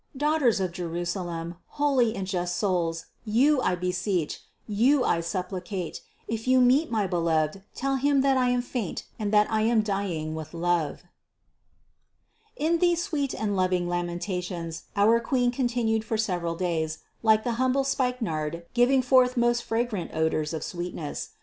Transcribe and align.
Daughters 0.17 0.59
of 0.59 0.71
Jerusalem, 0.71 1.57
holy 1.77 2.15
and 2.15 2.25
just 2.25 2.57
souls, 2.57 3.05
you 3.23 3.61
I 3.61 3.75
beseech, 3.75 4.41
you 4.67 5.03
I 5.03 5.21
sup 5.21 5.51
plicate, 5.51 5.99
if 6.27 6.47
you 6.47 6.59
meet 6.59 6.89
my 6.89 7.05
Beloved, 7.05 7.61
tell 7.75 7.97
Him 7.97 8.21
that 8.21 8.35
I 8.35 8.49
am 8.49 8.63
faint 8.63 9.05
and 9.19 9.31
that 9.31 9.45
I 9.51 9.61
am 9.61 9.83
dying 9.83 10.33
with 10.33 10.55
love." 10.55 11.03
685. 12.57 12.67
In 12.73 12.79
these 12.79 13.03
sweet 13.03 13.33
and 13.35 13.55
loving 13.55 13.87
lamentations 13.87 14.85
our 14.95 15.19
Queen 15.19 15.51
continued 15.51 16.03
for 16.03 16.17
several 16.17 16.55
days, 16.55 17.03
like 17.21 17.43
the 17.43 17.53
humble 17.61 17.83
spikenard 17.83 18.65
giving 18.73 19.03
forth 19.03 19.37
most 19.37 19.61
fragrant 19.61 20.09
odors 20.15 20.51
of 20.51 20.63
sweetness. 20.63 21.29